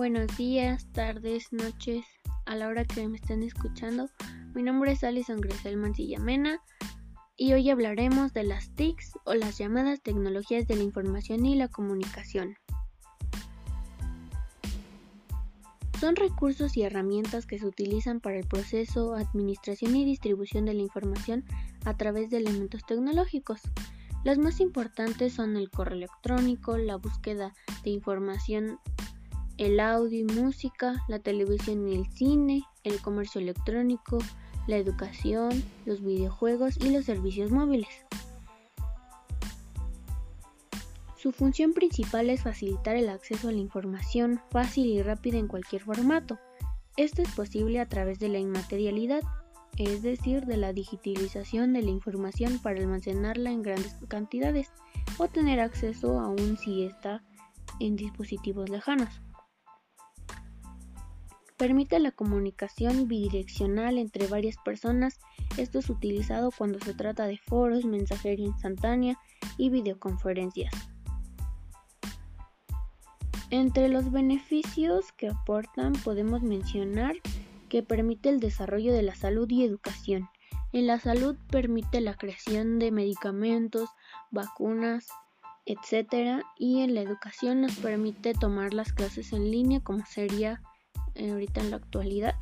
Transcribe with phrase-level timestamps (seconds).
[0.00, 2.06] Buenos días, tardes, noches,
[2.46, 4.08] a la hora que me estén escuchando.
[4.54, 6.62] Mi nombre es Alison Gresel Mancilla Mena
[7.36, 11.68] y hoy hablaremos de las TICs o las llamadas tecnologías de la información y la
[11.68, 12.56] comunicación.
[16.00, 20.80] Son recursos y herramientas que se utilizan para el proceso, administración y distribución de la
[20.80, 21.44] información
[21.84, 23.60] a través de elementos tecnológicos.
[24.24, 27.52] Las más importantes son el correo electrónico, la búsqueda
[27.84, 28.78] de información
[29.60, 34.16] el audio y música, la televisión y el cine, el comercio electrónico,
[34.66, 37.90] la educación, los videojuegos y los servicios móviles.
[41.18, 45.82] Su función principal es facilitar el acceso a la información fácil y rápida en cualquier
[45.82, 46.38] formato.
[46.96, 49.20] Esto es posible a través de la inmaterialidad,
[49.76, 54.72] es decir, de la digitalización de la información para almacenarla en grandes cantidades
[55.18, 57.22] o tener acceso aún si está
[57.78, 59.20] en dispositivos lejanos.
[61.60, 65.20] Permite la comunicación bidireccional entre varias personas.
[65.58, 69.18] Esto es utilizado cuando se trata de foros, mensajería instantánea
[69.58, 70.72] y videoconferencias.
[73.50, 77.16] Entre los beneficios que aportan podemos mencionar
[77.68, 80.30] que permite el desarrollo de la salud y educación.
[80.72, 83.90] En la salud permite la creación de medicamentos,
[84.30, 85.08] vacunas,
[85.66, 86.42] etc.
[86.56, 90.62] Y en la educación nos permite tomar las clases en línea como sería
[91.16, 92.34] ahorita en la actualidad.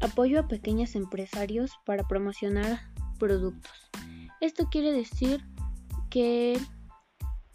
[0.00, 2.80] Apoyo a pequeños empresarios para promocionar
[3.18, 3.90] productos.
[4.40, 5.44] Esto quiere decir
[6.10, 6.58] que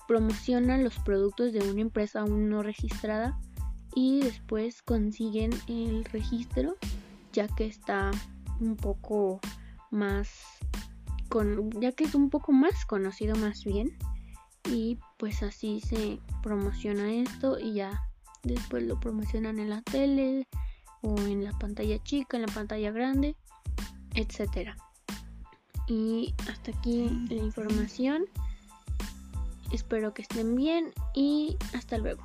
[0.08, 3.38] promocionan los productos de una empresa aún no registrada
[3.94, 6.78] y después consiguen el registro
[7.34, 8.12] ya que está
[8.60, 9.40] un poco
[9.92, 10.30] más
[11.30, 13.98] con, ya que es un poco más conocido más bien
[14.72, 18.08] y pues así se promociona esto y ya
[18.44, 20.48] después lo promocionan en la tele
[21.02, 23.36] o en la pantalla chica, en la pantalla grande,
[24.14, 24.76] etcétera.
[25.88, 28.26] Y hasta aquí la información.
[29.72, 32.24] Espero que estén bien y hasta luego.